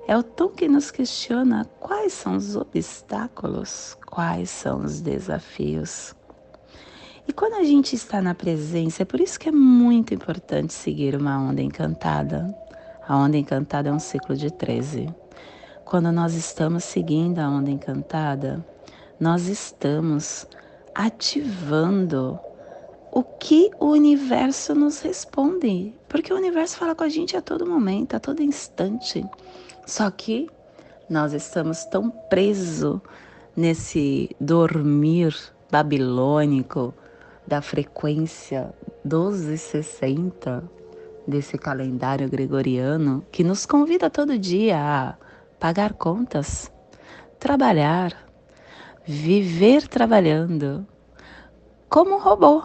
é 0.07 0.17
o 0.17 0.23
tom 0.23 0.47
que 0.47 0.69
nos 0.69 0.91
questiona 0.91 1.65
quais 1.77 2.13
são 2.13 2.37
os 2.37 2.55
obstáculos, 2.55 3.97
quais 4.05 4.49
são 4.49 4.85
os 4.85 5.01
desafios. 5.01 6.15
E 7.27 7.33
quando 7.33 7.55
a 7.55 7.65
gente 7.65 7.97
está 7.97 8.21
na 8.21 8.33
presença, 8.33 9.01
é 9.01 9.05
por 9.05 9.19
isso 9.19 9.37
que 9.37 9.49
é 9.49 9.51
muito 9.51 10.13
importante 10.13 10.71
seguir 10.71 11.17
uma 11.17 11.37
onda 11.37 11.61
encantada. 11.61 12.57
A 13.05 13.17
onda 13.17 13.35
encantada 13.35 13.89
é 13.89 13.91
um 13.91 13.99
ciclo 13.99 14.37
de 14.37 14.49
13. 14.49 15.13
Quando 15.89 16.11
nós 16.11 16.33
estamos 16.33 16.83
seguindo 16.83 17.39
a 17.39 17.49
onda 17.49 17.71
encantada, 17.71 18.61
nós 19.17 19.47
estamos 19.47 20.45
ativando 20.93 22.37
o 23.09 23.23
que 23.23 23.71
o 23.79 23.91
universo 23.91 24.75
nos 24.75 24.99
responde, 24.99 25.93
porque 26.09 26.33
o 26.33 26.35
universo 26.35 26.75
fala 26.75 26.93
com 26.93 27.05
a 27.05 27.09
gente 27.09 27.37
a 27.37 27.41
todo 27.41 27.65
momento, 27.65 28.15
a 28.15 28.19
todo 28.19 28.43
instante. 28.43 29.25
Só 29.85 30.11
que 30.11 30.49
nós 31.09 31.31
estamos 31.31 31.85
tão 31.85 32.09
presos 32.09 32.99
nesse 33.55 34.35
dormir 34.41 35.33
babilônico 35.71 36.93
da 37.47 37.61
frequência 37.61 38.73
1260 39.05 40.69
desse 41.25 41.57
calendário 41.57 42.29
gregoriano 42.29 43.25
que 43.31 43.41
nos 43.41 43.65
convida 43.65 44.09
todo 44.09 44.37
dia 44.37 44.77
a 44.77 45.26
pagar 45.59 45.93
contas, 45.93 46.71
trabalhar, 47.39 48.13
viver 49.05 49.87
trabalhando, 49.87 50.85
como 51.89 52.15
um 52.15 52.19
robô. 52.19 52.63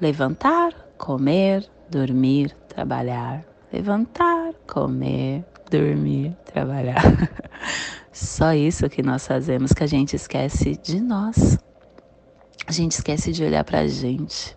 Levantar, 0.00 0.72
comer, 0.96 1.68
dormir, 1.90 2.54
trabalhar. 2.68 3.44
Levantar, 3.72 4.54
comer, 4.66 5.44
dormir, 5.70 6.36
trabalhar. 6.44 7.02
Só 8.12 8.54
isso 8.54 8.88
que 8.88 9.02
nós 9.02 9.26
fazemos 9.26 9.72
que 9.72 9.84
a 9.84 9.86
gente 9.86 10.16
esquece 10.16 10.76
de 10.76 11.00
nós. 11.00 11.58
A 12.66 12.72
gente 12.72 12.92
esquece 12.92 13.32
de 13.32 13.44
olhar 13.44 13.64
para 13.64 13.80
a 13.80 13.86
gente. 13.86 14.56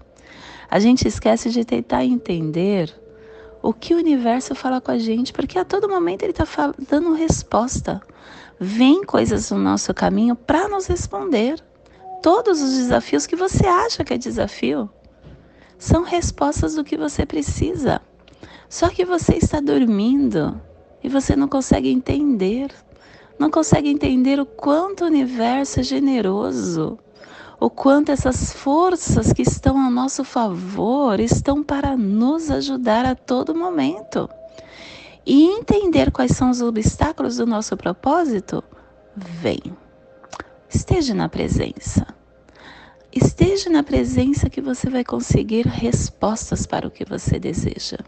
A 0.69 0.79
gente 0.79 1.07
esquece 1.07 1.49
de 1.49 1.65
tentar 1.65 2.05
entender 2.05 2.93
o 3.61 3.73
que 3.73 3.93
o 3.93 3.97
universo 3.97 4.55
fala 4.55 4.81
com 4.81 4.91
a 4.91 4.97
gente, 4.97 5.31
porque 5.31 5.59
a 5.59 5.65
todo 5.65 5.89
momento 5.89 6.23
ele 6.23 6.31
está 6.31 6.45
dando 6.89 7.13
resposta. 7.13 8.01
Vem 8.59 9.03
coisas 9.03 9.51
no 9.51 9.57
nosso 9.57 9.93
caminho 9.93 10.35
para 10.35 10.67
nos 10.67 10.87
responder. 10.87 11.63
Todos 12.21 12.61
os 12.61 12.73
desafios 12.75 13.25
que 13.25 13.35
você 13.35 13.65
acha 13.65 14.03
que 14.03 14.13
é 14.13 14.17
desafio 14.17 14.89
são 15.77 16.03
respostas 16.03 16.75
do 16.75 16.83
que 16.83 16.95
você 16.95 17.25
precisa. 17.25 18.01
Só 18.69 18.89
que 18.89 19.03
você 19.03 19.35
está 19.35 19.59
dormindo 19.59 20.61
e 21.03 21.09
você 21.09 21.35
não 21.35 21.47
consegue 21.47 21.89
entender. 21.89 22.71
Não 23.39 23.49
consegue 23.49 23.89
entender 23.89 24.39
o 24.39 24.45
quanto 24.45 25.03
o 25.03 25.07
universo 25.07 25.79
é 25.79 25.83
generoso, 25.83 26.99
o 27.61 27.69
quanto 27.69 28.11
essas 28.11 28.51
forças 28.51 29.31
que 29.31 29.43
estão 29.43 29.77
a 29.77 29.87
nosso 29.87 30.23
favor 30.23 31.19
estão 31.19 31.63
para 31.63 31.95
nos 31.95 32.49
ajudar 32.49 33.05
a 33.05 33.13
todo 33.13 33.53
momento. 33.53 34.27
E 35.23 35.43
entender 35.43 36.09
quais 36.11 36.31
são 36.31 36.49
os 36.49 36.59
obstáculos 36.59 37.37
do 37.37 37.45
nosso 37.45 37.77
propósito, 37.77 38.63
vem. 39.15 39.61
Esteja 40.67 41.13
na 41.13 41.29
presença. 41.29 42.07
Esteja 43.13 43.69
na 43.69 43.83
presença 43.83 44.49
que 44.49 44.59
você 44.59 44.89
vai 44.89 45.03
conseguir 45.03 45.67
respostas 45.67 46.65
para 46.65 46.87
o 46.87 46.91
que 46.91 47.05
você 47.05 47.37
deseja. 47.37 47.99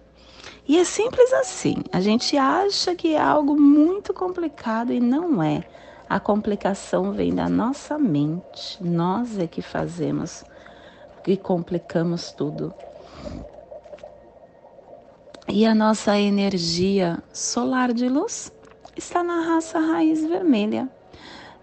E 0.67 0.79
é 0.79 0.83
simples 0.83 1.31
assim. 1.31 1.75
A 1.91 2.01
gente 2.01 2.35
acha 2.35 2.95
que 2.95 3.13
é 3.13 3.21
algo 3.21 3.55
muito 3.55 4.15
complicado 4.15 4.91
e 4.91 4.99
não 4.99 5.43
é. 5.43 5.63
A 6.09 6.19
complicação 6.19 7.11
vem 7.11 7.33
da 7.33 7.49
nossa 7.49 7.97
mente. 7.97 8.83
Nós 8.83 9.37
é 9.37 9.47
que 9.47 9.61
fazemos 9.61 10.43
e 11.25 11.35
complicamos 11.37 12.31
tudo. 12.31 12.73
E 15.49 15.65
a 15.65 15.73
nossa 15.75 16.17
energia 16.17 17.21
solar 17.31 17.93
de 17.93 18.07
luz 18.07 18.51
está 18.95 19.23
na 19.23 19.41
raça 19.41 19.79
raiz 19.79 20.25
vermelha, 20.25 20.89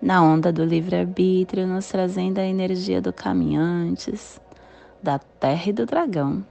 na 0.01 0.23
onda 0.23 0.53
do 0.53 0.65
livre-arbítrio, 0.65 1.67
nos 1.67 1.89
trazendo 1.89 2.39
a 2.39 2.45
energia 2.45 3.01
do 3.01 3.13
caminhantes, 3.13 4.41
da 5.03 5.19
terra 5.19 5.71
e 5.71 5.73
do 5.73 5.87
dragão 5.87 6.45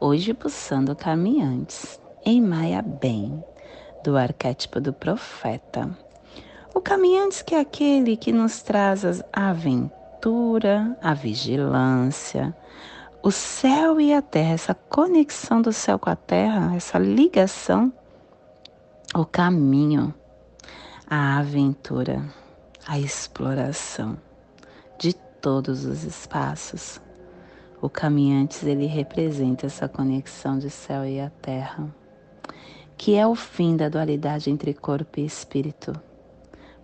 hoje 0.00 0.32
pulsando 0.32 0.96
caminhantes 0.96 2.00
em 2.24 2.40
Maia 2.40 2.80
Bem, 2.80 3.44
do 4.02 4.16
arquétipo 4.16 4.80
do 4.80 4.94
profeta. 4.94 5.94
O 6.80 6.82
caminhantes 6.82 7.42
que 7.42 7.54
é 7.54 7.60
aquele 7.60 8.16
que 8.16 8.32
nos 8.32 8.62
traz 8.62 9.04
a 9.34 9.50
aventura, 9.50 10.96
a 11.02 11.12
vigilância, 11.12 12.56
o 13.22 13.30
céu 13.30 14.00
e 14.00 14.14
a 14.14 14.22
terra, 14.22 14.54
essa 14.54 14.74
conexão 14.74 15.60
do 15.60 15.74
céu 15.74 15.98
com 15.98 16.08
a 16.08 16.16
terra, 16.16 16.74
essa 16.74 16.98
ligação, 16.98 17.92
o 19.14 19.26
caminho, 19.26 20.14
a 21.06 21.36
aventura, 21.40 22.24
a 22.86 22.98
exploração 22.98 24.16
de 24.98 25.12
todos 25.12 25.84
os 25.84 26.02
espaços. 26.02 26.98
O 27.82 27.90
caminhantes 27.90 28.62
ele 28.62 28.86
representa 28.86 29.66
essa 29.66 29.86
conexão 29.86 30.58
de 30.58 30.70
céu 30.70 31.04
e 31.04 31.20
a 31.20 31.28
terra, 31.28 31.94
que 32.96 33.16
é 33.16 33.26
o 33.26 33.34
fim 33.34 33.76
da 33.76 33.90
dualidade 33.90 34.48
entre 34.48 34.72
corpo 34.72 35.20
e 35.20 35.26
espírito, 35.26 35.92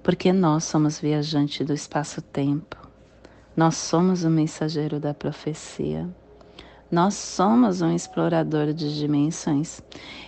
porque 0.07 0.33
nós 0.33 0.62
somos 0.62 1.01
viajantes 1.01 1.66
do 1.66 1.75
espaço-tempo. 1.75 2.77
Nós 3.57 3.75
somos 3.75 4.23
o 4.23 4.31
mensageiro 4.31 5.01
da 5.01 5.12
profecia. 5.12 6.09
Nós 6.88 7.14
somos 7.14 7.83
um 7.83 7.92
explorador 7.92 8.73
de 8.73 8.97
dimensões. 8.97 9.83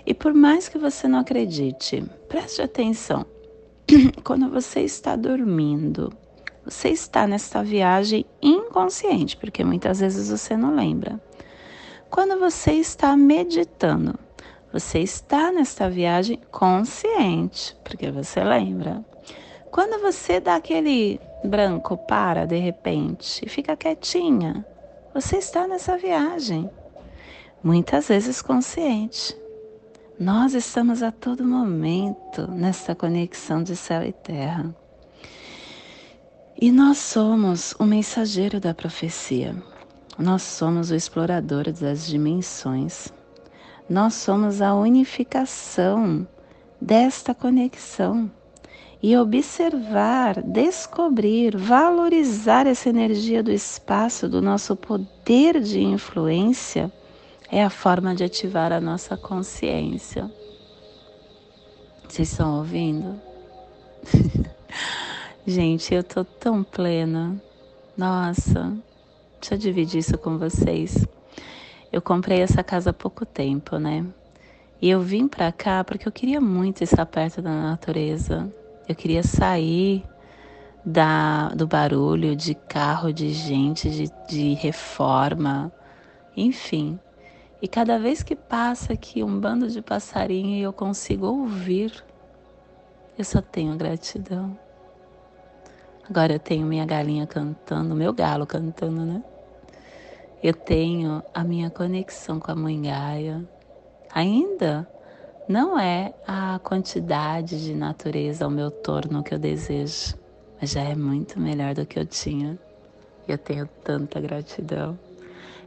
E 0.05 0.13
por 0.13 0.35
mais 0.35 0.69
que 0.69 0.79
você 0.79 1.07
não 1.07 1.21
acredite, 1.21 2.05
preste 2.29 2.61
atenção. 2.61 3.25
Quando 4.25 4.51
você 4.51 4.81
está 4.81 5.15
dormindo, 5.15 6.13
você 6.65 6.89
está 6.89 7.29
nessa 7.29 7.63
viagem 7.63 8.27
inconsciente, 8.43 9.37
porque 9.37 9.63
muitas 9.63 10.01
vezes 10.01 10.29
você 10.29 10.57
não 10.57 10.75
lembra. 10.75 11.23
Quando 12.11 12.37
você 12.37 12.73
está 12.73 13.17
meditando, 13.17 14.19
você 14.73 14.99
está 14.99 15.53
nessa 15.53 15.89
viagem 15.89 16.41
consciente, 16.51 17.77
porque 17.85 18.11
você 18.11 18.43
lembra. 18.43 19.05
Quando 19.71 20.01
você 20.01 20.41
dá 20.41 20.57
aquele 20.57 21.21
branco, 21.45 21.97
para 21.97 22.47
de 22.47 22.59
repente 22.59 23.45
e 23.45 23.49
fica 23.49 23.77
quietinha, 23.77 24.65
você 25.15 25.37
está 25.37 25.67
nessa 25.67 25.97
viagem, 25.97 26.69
muitas 27.63 28.09
vezes 28.09 28.41
consciente. 28.43 29.37
Nós 30.19 30.55
estamos 30.55 31.03
a 31.03 31.13
todo 31.13 31.45
momento 31.45 32.51
nessa 32.51 32.95
conexão 32.95 33.63
de 33.63 33.77
céu 33.77 34.03
e 34.03 34.13
terra. 34.13 34.75
E 36.61 36.73
nós 36.73 36.99
somos 36.99 37.73
o 37.79 37.85
mensageiro 37.85 38.59
da 38.59 38.75
profecia. 38.75 39.55
Nós 40.19 40.43
somos 40.43 40.91
o 40.91 40.95
explorador 40.97 41.71
das 41.71 42.05
dimensões. 42.05 43.13
Nós 43.89 44.15
somos 44.15 44.61
a 44.61 44.75
unificação 44.75 46.27
desta 46.81 47.33
conexão. 47.33 48.29
E 49.01 49.17
observar, 49.17 50.43
descobrir, 50.43 51.57
valorizar 51.57 52.67
essa 52.67 52.89
energia 52.89 53.43
do 53.43 53.53
espaço, 53.53 54.29
do 54.29 54.43
nosso 54.43 54.75
poder 54.75 55.61
de 55.61 55.81
influência, 55.81 56.91
é 57.51 57.63
a 57.63 57.71
forma 57.71 58.15
de 58.15 58.25
ativar 58.25 58.73
a 58.73 58.81
nossa 58.81 59.17
consciência. 59.17 60.29
Vocês 62.09 62.31
estão 62.31 62.59
ouvindo? 62.59 63.21
Gente, 65.47 65.95
eu 65.95 66.03
tô 66.03 66.25
tão 66.25 66.65
plena. 66.65 67.41
Nossa, 67.97 68.77
deixa 69.41 69.55
eu 69.55 69.59
dividir 69.59 70.01
isso 70.01 70.19
com 70.19 70.39
vocês. 70.39 71.07
Eu 71.93 72.03
comprei 72.03 72.41
essa 72.41 72.63
casa 72.63 72.91
há 72.91 72.93
pouco 72.93 73.25
tempo, 73.25 73.79
né? 73.79 74.05
E 74.81 74.91
eu 74.91 75.01
vim 75.01 75.27
pra 75.27 75.51
cá 75.51 75.83
porque 75.85 76.07
eu 76.07 76.13
queria 76.13 76.41
muito 76.41 76.83
estar 76.83 77.07
perto 77.07 77.41
da 77.41 77.51
natureza. 77.51 78.53
Eu 78.89 78.95
queria 78.95 79.23
sair 79.23 80.03
da, 80.83 81.51
do 81.51 81.67
barulho 81.67 82.35
de 82.35 82.55
carro, 82.55 83.13
de 83.13 83.29
gente, 83.35 83.91
de, 83.91 84.11
de 84.27 84.55
reforma, 84.55 85.71
enfim. 86.35 86.99
E 87.61 87.69
cada 87.69 87.99
vez 87.99 88.23
que 88.23 88.35
passa 88.35 88.95
aqui 88.95 89.23
um 89.23 89.39
bando 89.39 89.69
de 89.69 89.83
passarinho 89.83 90.57
e 90.57 90.63
eu 90.63 90.73
consigo 90.73 91.27
ouvir, 91.27 91.93
eu 93.19 93.25
só 93.25 93.43
tenho 93.43 93.77
gratidão. 93.77 94.59
Agora 96.09 96.33
eu 96.33 96.39
tenho 96.39 96.67
minha 96.67 96.87
galinha 96.87 97.27
cantando, 97.27 97.95
meu 97.95 98.15
galo 98.15 98.47
cantando, 98.47 99.05
né? 99.05 99.23
Eu 100.43 100.55
tenho 100.55 101.23
a 101.35 101.45
minha 101.45 101.69
conexão 101.69 102.41
com 102.41 102.51
a 102.51 102.55
mãe 102.55 102.81
Gaia. 102.81 103.45
Ainda 104.15 104.89
não 105.49 105.79
é 105.79 106.13
a 106.27 106.61
quantidade 106.63 107.65
de 107.65 107.75
natureza 107.75 108.45
ao 108.45 108.51
meu 108.51 108.71
torno 108.71 109.23
que 109.23 109.33
eu 109.33 109.39
desejo, 109.39 110.15
mas 110.61 110.71
já 110.71 110.83
é 110.83 110.95
muito 110.95 111.41
melhor 111.41 111.75
do 111.75 111.87
que 111.87 111.99
eu 111.99 112.05
tinha. 112.05 112.59
Eu 113.27 113.39
tenho 113.39 113.67
tanta 113.83 114.21
gratidão. 114.21 114.99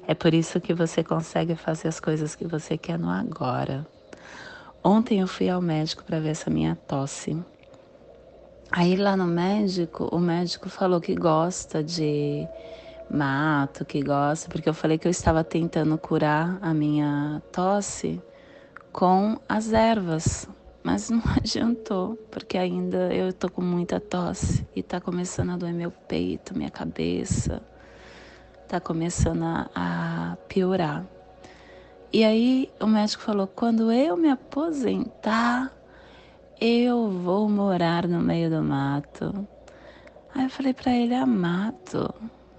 É 0.08 0.14
por 0.14 0.36
isso 0.36 0.62
que 0.62 0.72
você 0.72 1.04
consegue 1.04 1.56
fazer 1.56 1.88
as 1.88 2.00
coisas 2.00 2.36
que 2.36 2.46
você 2.46 2.78
quer 2.78 3.00
no 3.00 3.10
agora. 3.10 3.88
Ontem 4.84 5.20
eu 5.20 5.28
fui 5.28 5.50
ao 5.50 5.62
médico 5.62 6.04
para 6.04 6.20
ver 6.20 6.30
essa 6.30 6.50
minha 6.50 6.76
tosse. 6.88 7.36
Aí 8.72 8.96
lá 8.96 9.18
no 9.18 9.26
médico, 9.26 10.08
o 10.12 10.20
médico 10.20 10.70
falou 10.70 11.02
que 11.02 11.16
gosta 11.16 11.84
de 11.84 12.48
mato, 13.10 13.84
que 13.84 14.02
gosta, 14.04 14.48
porque 14.48 14.70
eu 14.70 14.74
falei 14.76 15.00
que 15.00 15.08
eu 15.08 15.12
estava 15.12 15.44
tentando 15.44 15.98
curar 15.98 16.60
a 16.62 16.72
minha 16.72 17.42
tosse 17.52 18.22
com 18.92 19.40
as 19.48 19.72
ervas, 19.74 20.48
mas 20.84 21.10
não 21.10 21.22
adiantou, 21.38 22.16
porque 22.30 22.58
ainda 22.58 23.14
eu 23.14 23.32
tô 23.34 23.50
com 23.50 23.62
muita 23.62 24.00
tosse 24.00 24.68
e 24.76 24.84
tá 24.84 25.00
começando 25.00 25.52
a 25.52 25.58
doer 25.58 25.74
meu 25.74 25.92
peito, 25.92 26.58
minha 26.58 26.70
cabeça, 26.70 27.62
tá 28.68 28.80
começando 28.80 29.44
a, 29.44 30.38
piorar. 30.48 31.06
E 32.14 32.24
aí 32.24 32.70
o 32.80 32.88
médico 32.88 33.24
falou: 33.24 33.48
quando 33.48 33.92
eu 33.92 34.18
me 34.18 34.30
aposentar, 34.30 35.72
eu 36.60 37.10
vou 37.10 37.50
morar 37.50 38.08
no 38.08 38.20
meio 38.20 38.50
do 38.50 38.62
mato. 38.62 39.48
Aí 40.34 40.44
eu 40.44 40.50
falei 40.50 40.74
para 40.74 40.94
ele: 40.94 41.16
ah, 41.16 41.26
mato? 41.26 42.14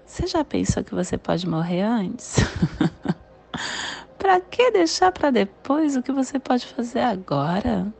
Você 0.05 0.27
já 0.27 0.43
pensou 0.43 0.83
que 0.83 0.93
você 0.93 1.17
pode 1.17 1.47
morrer 1.47 1.81
antes? 1.81 2.37
para 4.23 4.39
que 4.39 4.71
deixar 4.71 5.11
para 5.11 5.29
depois 5.31 5.97
o 5.97 6.01
que 6.01 6.13
você 6.13 6.39
pode 6.39 6.65
fazer 6.65 7.01
agora? 7.01 7.93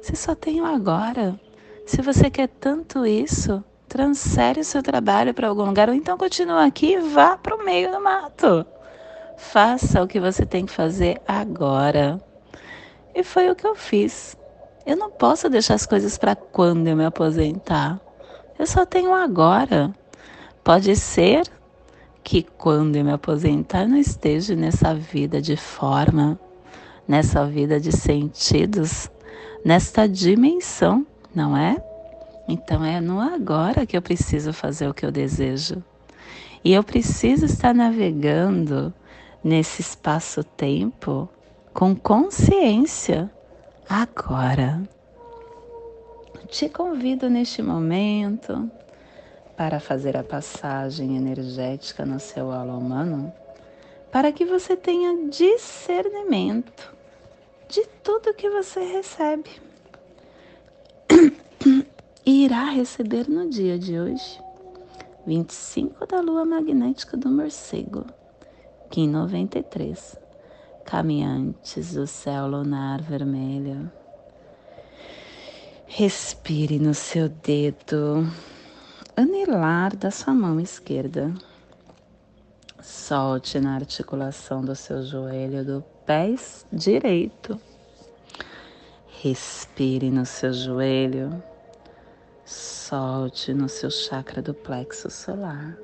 Você 0.00 0.16
só 0.16 0.34
tem 0.34 0.62
o 0.62 0.64
agora. 0.64 1.38
Se 1.84 2.00
você 2.00 2.30
quer 2.30 2.48
tanto 2.48 3.04
isso, 3.04 3.62
transfere 3.86 4.60
o 4.60 4.64
seu 4.64 4.82
trabalho 4.82 5.34
para 5.34 5.46
algum 5.46 5.66
lugar 5.66 5.90
ou 5.90 5.94
então 5.94 6.16
continua 6.16 6.64
aqui 6.64 6.94
e 6.94 7.00
vá 7.00 7.36
para 7.36 7.54
o 7.54 7.62
meio 7.62 7.92
do 7.92 8.00
mato. 8.00 8.64
Faça 9.36 10.02
o 10.02 10.08
que 10.08 10.18
você 10.18 10.46
tem 10.46 10.64
que 10.64 10.72
fazer 10.72 11.20
agora. 11.28 12.18
E 13.14 13.22
foi 13.22 13.50
o 13.50 13.54
que 13.54 13.66
eu 13.66 13.74
fiz. 13.74 14.38
Eu 14.86 14.96
não 14.96 15.10
posso 15.10 15.50
deixar 15.50 15.74
as 15.74 15.84
coisas 15.84 16.16
para 16.16 16.34
quando 16.34 16.86
eu 16.86 16.96
me 16.96 17.04
aposentar. 17.04 18.00
Eu 18.58 18.66
só 18.66 18.86
tenho 18.86 19.12
agora. 19.12 19.94
Pode 20.64 20.96
ser 20.96 21.42
que 22.28 22.42
quando 22.42 22.94
eu 22.94 23.02
me 23.06 23.10
aposentar 23.10 23.88
não 23.88 23.96
esteja 23.96 24.54
nessa 24.54 24.94
vida 24.94 25.40
de 25.40 25.56
forma, 25.56 26.38
nessa 27.08 27.46
vida 27.46 27.80
de 27.80 27.90
sentidos, 27.90 29.10
nesta 29.64 30.06
dimensão, 30.06 31.06
não 31.34 31.56
é? 31.56 31.82
Então 32.46 32.84
é 32.84 33.00
no 33.00 33.18
agora 33.18 33.86
que 33.86 33.96
eu 33.96 34.02
preciso 34.02 34.52
fazer 34.52 34.86
o 34.86 34.92
que 34.92 35.06
eu 35.06 35.10
desejo. 35.10 35.82
E 36.62 36.74
eu 36.74 36.84
preciso 36.84 37.46
estar 37.46 37.74
navegando 37.74 38.92
nesse 39.42 39.80
espaço-tempo 39.80 41.26
com 41.72 41.96
consciência 41.96 43.30
agora. 43.88 44.82
Te 46.48 46.68
convido 46.68 47.30
neste 47.30 47.62
momento 47.62 48.70
para 49.58 49.80
fazer 49.80 50.16
a 50.16 50.22
passagem 50.22 51.16
energética 51.16 52.06
no 52.06 52.20
seu 52.20 52.52
alma 52.52 52.76
humano, 52.76 53.32
para 54.12 54.30
que 54.30 54.44
você 54.44 54.76
tenha 54.76 55.28
discernimento 55.28 56.94
de 57.68 57.84
tudo 58.04 58.32
que 58.34 58.48
você 58.48 58.78
recebe 58.78 59.50
e 62.24 62.44
irá 62.44 62.66
receber 62.66 63.28
no 63.28 63.50
dia 63.50 63.76
de 63.76 63.98
hoje, 63.98 64.40
25 65.26 66.06
da 66.06 66.20
lua 66.20 66.44
magnética 66.44 67.16
do 67.16 67.28
morcego, 67.28 68.06
Kim 68.90 69.08
93, 69.08 70.16
caminhantes 70.84 71.94
do 71.94 72.06
céu 72.06 72.46
lunar 72.46 73.02
vermelho. 73.02 73.90
Respire 75.84 76.78
no 76.78 76.94
seu 76.94 77.28
dedo 77.28 78.24
anelar 79.18 79.96
da 79.96 80.12
sua 80.12 80.32
mão 80.32 80.60
esquerda. 80.60 81.34
Solte 82.80 83.58
na 83.58 83.74
articulação 83.74 84.64
do 84.64 84.76
seu 84.76 85.02
joelho 85.02 85.64
do 85.64 85.84
pé 86.06 86.36
direito. 86.72 87.60
Respire 89.20 90.08
no 90.08 90.24
seu 90.24 90.52
joelho. 90.52 91.42
Solte 92.44 93.52
no 93.52 93.68
seu 93.68 93.90
chakra 93.90 94.40
do 94.40 94.54
plexo 94.54 95.10
solar. 95.10 95.76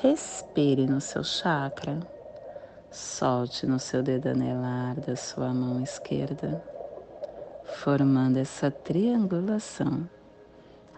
Respire 0.00 0.86
no 0.86 1.00
seu 1.00 1.22
chakra. 1.22 2.00
Solte 2.90 3.66
no 3.66 3.78
seu 3.78 4.02
dedo 4.02 4.30
anelar 4.30 4.98
da 4.98 5.14
sua 5.14 5.52
mão 5.52 5.82
esquerda, 5.82 6.64
formando 7.82 8.38
essa 8.38 8.70
triangulação 8.70 10.08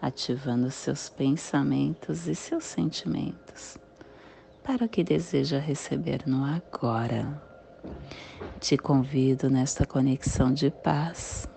ativando 0.01 0.69
seus 0.71 1.09
pensamentos 1.09 2.27
e 2.27 2.35
seus 2.35 2.63
sentimentos 2.63 3.77
para 4.65 4.85
o 4.85 4.89
que 4.89 5.03
deseja 5.03 5.59
receber 5.59 6.23
no 6.25 6.43
agora. 6.43 7.39
Te 8.59 8.77
convido 8.77 9.47
nesta 9.47 9.85
conexão 9.85 10.51
de 10.51 10.71
paz 10.71 11.47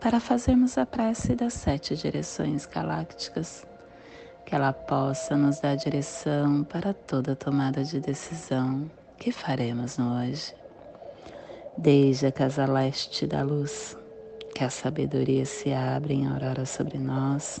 para 0.00 0.18
fazermos 0.18 0.76
a 0.76 0.84
prece 0.84 1.36
das 1.36 1.52
sete 1.52 1.96
direções 1.96 2.66
galácticas, 2.66 3.64
que 4.44 4.56
ela 4.56 4.72
possa 4.72 5.36
nos 5.36 5.60
dar 5.60 5.76
direção 5.76 6.64
para 6.64 6.92
toda 6.92 7.36
tomada 7.36 7.84
de 7.84 8.00
decisão 8.00 8.90
que 9.16 9.30
faremos 9.30 9.96
no 9.96 10.18
hoje. 10.20 10.52
Desde 11.76 12.26
a 12.26 12.32
casa 12.32 12.66
leste 12.66 13.24
da 13.24 13.42
luz, 13.42 13.96
que 14.52 14.64
a 14.64 14.70
sabedoria 14.70 15.44
se 15.44 15.72
abra 15.72 16.12
em 16.12 16.26
aurora 16.26 16.66
sobre 16.66 16.98
nós 16.98 17.60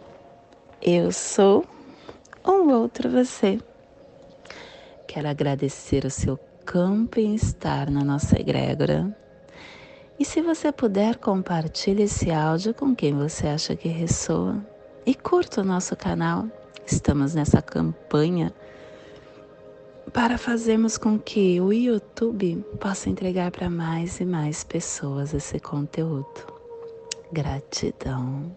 Eu 0.83 1.11
sou 1.11 1.63
um 2.43 2.73
outro 2.73 3.07
você. 3.07 3.59
Quero 5.07 5.27
agradecer 5.27 6.05
o 6.05 6.09
seu 6.09 6.39
campo 6.65 7.19
em 7.19 7.35
estar 7.35 7.91
na 7.91 8.03
nossa 8.03 8.39
egrégora. 8.39 9.15
E 10.17 10.25
se 10.25 10.41
você 10.41 10.71
puder, 10.71 11.17
compartilhe 11.17 12.01
esse 12.03 12.31
áudio 12.31 12.73
com 12.73 12.95
quem 12.95 13.13
você 13.13 13.45
acha 13.45 13.75
que 13.75 13.89
ressoa. 13.89 14.65
E 15.05 15.13
curta 15.13 15.61
o 15.61 15.63
nosso 15.63 15.95
canal. 15.95 16.47
Estamos 16.83 17.35
nessa 17.35 17.61
campanha 17.61 18.51
para 20.11 20.35
fazermos 20.35 20.97
com 20.97 21.19
que 21.19 21.61
o 21.61 21.71
YouTube 21.71 22.65
possa 22.79 23.07
entregar 23.07 23.51
para 23.51 23.69
mais 23.69 24.19
e 24.19 24.25
mais 24.25 24.63
pessoas 24.63 25.31
esse 25.31 25.59
conteúdo. 25.59 26.47
Gratidão. 27.31 28.51